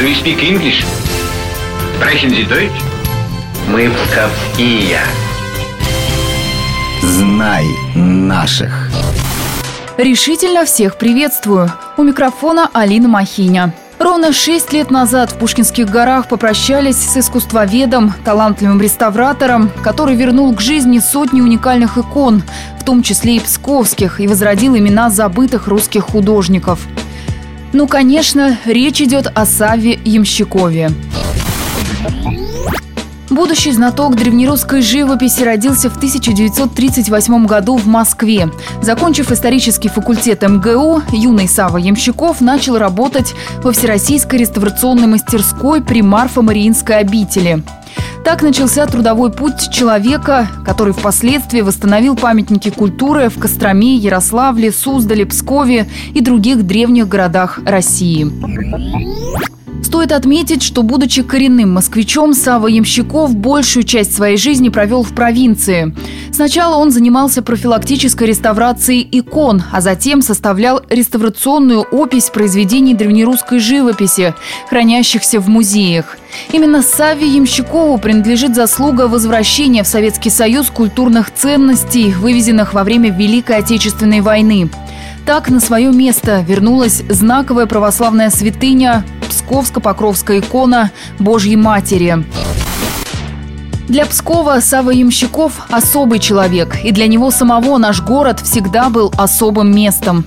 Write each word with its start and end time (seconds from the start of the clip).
Do 0.00 0.06
you 0.06 0.14
speak 0.14 0.42
English? 0.42 0.82
Sprechen 1.98 2.30
Sie 2.30 2.48
Deutsch? 2.48 2.82
Мы 3.68 3.90
псковские. 3.90 4.98
Знай 7.02 7.66
наших. 7.94 8.88
Решительно 9.98 10.64
всех 10.64 10.96
приветствую. 10.96 11.70
У 11.98 12.02
микрофона 12.02 12.70
Алина 12.72 13.08
Махиня. 13.08 13.74
Ровно 13.98 14.32
шесть 14.32 14.72
лет 14.72 14.90
назад 14.90 15.32
в 15.32 15.34
Пушкинских 15.36 15.90
горах 15.90 16.28
попрощались 16.28 16.96
с 16.96 17.18
искусствоведом, 17.18 18.14
талантливым 18.24 18.80
реставратором, 18.80 19.70
который 19.84 20.16
вернул 20.16 20.54
к 20.54 20.62
жизни 20.62 20.98
сотни 20.98 21.42
уникальных 21.42 21.98
икон, 21.98 22.42
в 22.80 22.84
том 22.84 23.02
числе 23.02 23.36
и 23.36 23.40
псковских, 23.40 24.18
и 24.18 24.26
возродил 24.26 24.74
имена 24.78 25.10
забытых 25.10 25.68
русских 25.68 26.04
художников. 26.04 26.80
Ну, 27.72 27.86
конечно, 27.86 28.58
речь 28.64 29.00
идет 29.00 29.30
о 29.32 29.46
Саве 29.46 29.98
Ямщикове. 30.04 30.90
Будущий 33.30 33.70
знаток 33.70 34.16
древнерусской 34.16 34.82
живописи 34.82 35.44
родился 35.44 35.88
в 35.88 35.96
1938 35.96 37.46
году 37.46 37.76
в 37.76 37.86
Москве. 37.86 38.50
Закончив 38.82 39.30
исторический 39.30 39.88
факультет 39.88 40.42
МГУ, 40.42 41.02
юный 41.12 41.46
Сава 41.46 41.76
Ямщиков 41.76 42.40
начал 42.40 42.76
работать 42.76 43.34
во 43.62 43.70
Всероссийской 43.70 44.40
реставрационной 44.40 45.06
мастерской 45.06 45.80
при 45.80 46.02
Марфо-Мариинской 46.02 46.96
обители. 46.96 47.62
Так 48.24 48.42
начался 48.42 48.86
трудовой 48.86 49.32
путь 49.32 49.70
человека, 49.70 50.46
который 50.64 50.92
впоследствии 50.92 51.62
восстановил 51.62 52.16
памятники 52.16 52.70
культуры 52.70 53.28
в 53.28 53.38
Костроме, 53.38 53.96
Ярославле, 53.96 54.72
Суздале, 54.72 55.26
Пскове 55.26 55.88
и 56.14 56.20
других 56.20 56.62
древних 56.64 57.08
городах 57.08 57.58
России. 57.64 58.30
Стоит 59.90 60.12
отметить, 60.12 60.62
что, 60.62 60.84
будучи 60.84 61.24
коренным 61.24 61.72
москвичом, 61.72 62.32
Сава 62.32 62.68
Ямщиков 62.68 63.34
большую 63.34 63.82
часть 63.82 64.14
своей 64.14 64.36
жизни 64.36 64.68
провел 64.68 65.02
в 65.02 65.12
провинции. 65.12 65.92
Сначала 66.32 66.76
он 66.76 66.92
занимался 66.92 67.42
профилактической 67.42 68.28
реставрацией 68.28 69.06
икон, 69.10 69.64
а 69.72 69.80
затем 69.80 70.22
составлял 70.22 70.80
реставрационную 70.88 71.80
опись 71.80 72.30
произведений 72.30 72.94
древнерусской 72.94 73.58
живописи, 73.58 74.32
хранящихся 74.68 75.40
в 75.40 75.48
музеях. 75.48 76.18
Именно 76.52 76.82
Саве 76.82 77.26
Ямщикову 77.26 77.98
принадлежит 77.98 78.54
заслуга 78.54 79.08
возвращения 79.08 79.82
в 79.82 79.88
Советский 79.88 80.30
Союз 80.30 80.70
культурных 80.70 81.34
ценностей, 81.34 82.14
вывезенных 82.14 82.74
во 82.74 82.84
время 82.84 83.10
Великой 83.10 83.56
Отечественной 83.56 84.20
войны. 84.20 84.70
Так 85.26 85.50
на 85.50 85.58
свое 85.58 85.90
место 85.90 86.44
вернулась 86.46 87.02
знаковая 87.08 87.66
православная 87.66 88.30
святыня 88.30 89.04
Псковско-Покровская 89.30 90.40
икона 90.40 90.90
Божьей 91.18 91.56
Матери. 91.56 92.24
Для 93.90 94.06
Пскова 94.06 94.60
Сава 94.60 94.90
Ямщиков– 94.90 95.66
особый 95.68 96.20
человек, 96.20 96.76
и 96.84 96.92
для 96.92 97.08
него 97.08 97.32
самого 97.32 97.76
наш 97.76 98.00
город 98.00 98.38
всегда 98.38 98.88
был 98.88 99.12
особым 99.18 99.74
местом. 99.74 100.26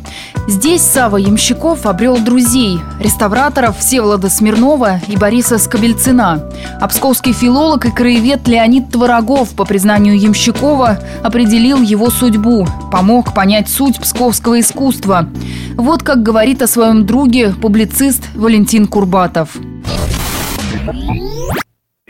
Здесь 0.49 0.81
Сава 0.81 1.15
Ямщиков 1.15 1.85
обрел 1.85 2.17
друзей– 2.17 2.81
реставраторов 2.99 3.79
Всеволода 3.79 4.29
Смирнова 4.29 4.99
и 5.07 5.15
Бориса 5.15 5.57
Скобельцина. 5.59 6.43
А 6.81 6.87
псковский 6.89 7.31
филолог 7.31 7.85
и 7.85 7.91
краевед 7.91 8.45
Леонид 8.49 8.89
Творогов, 8.91 9.51
по 9.51 9.63
признанию 9.63 10.19
Ямщикова, 10.19 10.99
определил 11.23 11.81
его 11.81 12.09
судьбу, 12.09 12.67
помог 12.91 13.33
понять 13.33 13.69
суть 13.69 13.97
псковского 13.97 14.59
искусства. 14.59 15.29
Вот 15.77 16.03
как 16.03 16.21
говорит 16.21 16.61
о 16.61 16.67
своем 16.67 17.05
друге 17.05 17.53
публицист 17.61 18.23
Валентин 18.35 18.87
Курбатов. 18.87 19.55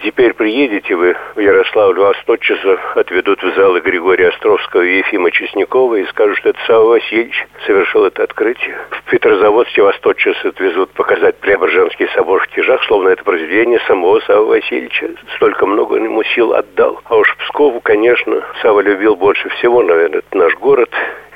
Теперь 0.04 0.34
приедете 0.34 0.96
вы 0.98 1.16
в 1.34 1.40
Ярославль, 1.40 1.98
вас 1.98 2.18
тотчас 2.26 2.59
отведут 2.96 3.42
в 3.42 3.56
залы 3.56 3.80
Григория 3.80 4.30
Островского 4.30 4.81
и 4.81 4.97
Ефима 4.97 5.31
Чеснякова 5.31 5.96
и 5.96 6.06
скажут, 6.08 6.40
что 6.40 6.50
это 6.50 6.59
Сава 6.68 6.90
Васильевич 6.90 7.47
совершил 7.66 8.03
это 8.06 8.24
открытие. 8.24 8.78
В 8.92 9.09
Петрозаводске 9.09 9.81
вас 9.81 9.97
тотчас 10.02 10.36
отвезут 10.44 10.90
показать 10.90 11.38
Преображенский 11.38 12.09
собор 12.16 12.44
в 12.44 12.47
Тяжах, 12.53 12.84
словно 12.84 13.09
это 13.09 13.24
произведение 13.24 13.80
самого 13.88 14.19
Сава 14.22 14.44
Васильевича. 14.44 15.12
Столько 15.38 15.66
много 15.66 15.96
ему 15.96 16.22
сил 16.36 16.53
отдал. 16.53 17.00
А 17.06 17.16
уж 17.16 17.38
Пскову, 17.38 17.80
конечно, 17.80 18.44
Сава 18.62 18.81
любил 18.81 19.16
больше 19.16 19.47
всего, 19.52 19.84
наверное, 19.84 20.19
это 20.19 20.38
наш 20.38 20.53
город. 20.56 20.90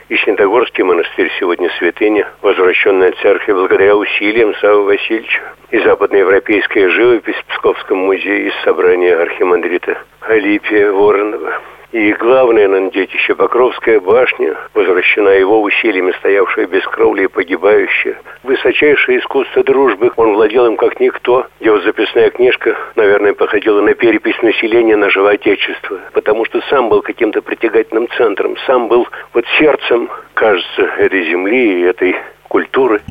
И 0.10 0.16
Снятогорский 0.16 0.86
монастырь 0.86 1.30
сегодня 1.38 1.70
святыня, 1.78 2.30
возвращенная 2.42 3.12
церкви 3.22 3.52
благодаря 3.52 3.94
усилиям 3.94 4.56
Савы 4.56 4.86
Васильевича. 4.86 5.42
И 5.72 5.80
западноевропейская 5.80 6.90
живопись 6.92 7.36
в 7.36 7.46
Псковском 7.48 7.98
музее 7.98 8.48
из 8.48 8.54
собрания 8.64 9.18
архимандрита 9.18 9.98
Алипия 10.22 10.94
Воронова. 10.94 11.62
И 11.94 12.12
главное 12.14 12.68
на 12.68 12.92
детище 12.92 13.34
Покровская 13.34 14.02
башня, 14.02 14.56
возвращена 14.74 15.30
его 15.30 15.62
усилиями, 15.62 16.12
стоявшая 16.20 16.68
без 16.68 16.84
кровли 16.84 17.24
и 17.24 17.28
погибающая. 17.28 18.18
Высочайшее 18.44 19.20
искусство 19.20 19.64
дружбы, 19.64 20.12
он 20.18 20.34
владел 20.34 20.66
им 20.66 20.76
как 20.76 21.00
никто. 21.00 21.48
Его 21.62 21.80
записная 21.80 22.30
книжка, 22.30 22.76
наверное, 22.98 23.34
походила 23.34 23.80
на 23.80 23.94
перепись 23.94 24.42
населения 24.42 24.98
нашего 24.98 25.30
Отечества, 25.30 26.00
потому 26.12 26.44
что 26.46 26.60
сам 26.70 26.90
был 26.90 27.02
каким-то 27.02 27.42
притягательным 27.42 28.10
центром, 28.18 28.58
сам 28.66 28.90
был 28.90 29.08
вот 29.34 29.46
сердцем, 29.58 30.10
кажется, 30.34 30.82
этой 30.82 31.24
земли 31.30 31.80
и 31.80 31.84
этой 31.84 32.18
культуры. 32.50 33.02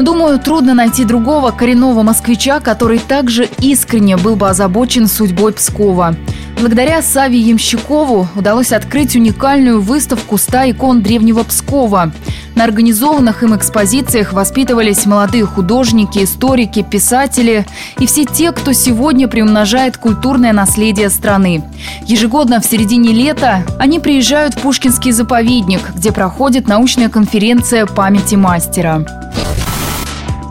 Думаю, 0.00 0.38
трудно 0.40 0.74
найти 0.74 1.04
другого 1.04 1.50
коренного 1.50 2.02
москвича, 2.02 2.58
который 2.58 2.98
также 2.98 3.46
искренне 3.60 4.16
был 4.16 4.34
бы 4.34 4.48
озабочен 4.48 5.06
судьбой 5.06 5.52
Пскова. 5.52 6.14
Благодаря 6.60 7.00
Саве 7.00 7.38
Ямщикову 7.38 8.28
удалось 8.36 8.72
открыть 8.72 9.16
уникальную 9.16 9.80
выставку 9.80 10.34
«100 10.34 10.72
икон 10.72 11.00
древнего 11.00 11.42
Пскова». 11.42 12.12
На 12.54 12.64
организованных 12.64 13.42
им 13.42 13.56
экспозициях 13.56 14.34
воспитывались 14.34 15.06
молодые 15.06 15.46
художники, 15.46 16.22
историки, 16.22 16.82
писатели 16.82 17.64
и 17.98 18.04
все 18.04 18.26
те, 18.26 18.52
кто 18.52 18.74
сегодня 18.74 19.26
приумножает 19.26 19.96
культурное 19.96 20.52
наследие 20.52 21.08
страны. 21.08 21.64
Ежегодно 22.04 22.60
в 22.60 22.66
середине 22.66 23.14
лета 23.14 23.64
они 23.78 23.98
приезжают 23.98 24.54
в 24.54 24.58
Пушкинский 24.58 25.12
заповедник, 25.12 25.80
где 25.94 26.12
проходит 26.12 26.68
научная 26.68 27.08
конференция 27.08 27.86
памяти 27.86 28.34
мастера. 28.34 29.19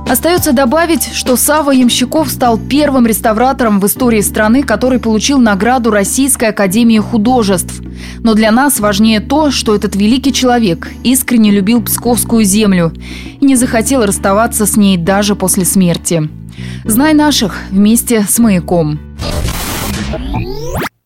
Остается 0.09 0.53
добавить, 0.53 1.14
что 1.14 1.38
Сава 1.38 1.70
Ямщиков 1.70 2.31
стал 2.31 2.58
первым 2.58 3.06
реставратором 3.06 3.80
в 3.80 3.86
истории 3.86 4.22
страны, 4.22 4.64
который 4.64 4.97
получил 4.97 5.38
награду 5.38 5.92
Российской 5.92 6.46
Академии 6.46 6.97
Художеств. 6.97 7.80
Но 8.24 8.34
для 8.34 8.50
нас 8.52 8.80
важнее 8.80 9.20
то, 9.20 9.52
что 9.52 9.75
этот 9.75 9.96
великий 9.96 10.34
человек 10.34 10.90
искренне 11.03 11.52
любил 11.52 11.84
Псковскую 11.84 12.44
землю 12.44 12.92
и 13.40 13.46
не 13.46 13.56
захотел 13.56 14.03
расставаться 14.03 14.66
с 14.66 14.75
ней 14.78 14.97
даже 14.97 15.36
после 15.36 15.64
смерти. 15.64 16.28
Знай 16.86 17.14
наших 17.14 17.58
вместе 17.70 18.26
с 18.28 18.40
«Маяком». 18.40 19.00